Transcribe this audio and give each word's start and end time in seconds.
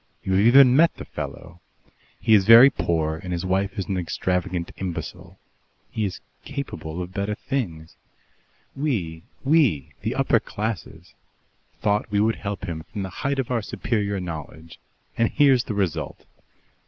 "You 0.23 0.31
have 0.33 0.41
even 0.47 0.75
met 0.75 0.95
the 0.95 1.05
fellow. 1.05 1.61
He 2.19 2.33
is 2.33 2.47
very 2.47 2.71
poor 2.71 3.17
and 3.17 3.31
his 3.31 3.45
wife 3.45 3.77
is 3.77 3.85
an 3.85 3.97
extravagant 3.97 4.71
imbecile. 4.77 5.37
He 5.91 6.05
is 6.05 6.21
capable 6.43 7.03
of 7.03 7.13
better 7.13 7.35
things. 7.35 7.97
We 8.75 9.25
we, 9.43 9.91
the 10.01 10.15
upper 10.15 10.39
classes 10.39 11.13
thought 11.83 12.09
we 12.09 12.19
would 12.19 12.37
help 12.37 12.65
him 12.65 12.83
from 12.91 13.03
the 13.03 13.09
height 13.11 13.37
of 13.37 13.51
our 13.51 13.61
superior 13.61 14.19
knowledge 14.19 14.79
and 15.19 15.29
here's 15.29 15.65
the 15.65 15.75
result!" 15.75 16.25